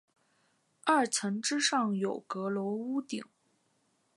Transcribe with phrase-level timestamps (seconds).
[0.83, 3.23] 二层之上有阁楼屋顶。